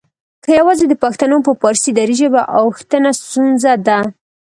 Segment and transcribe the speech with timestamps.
[0.43, 3.99] که یواځې د پښتنو په فارسي دري ژبې اوښتنه ستونزه ده؟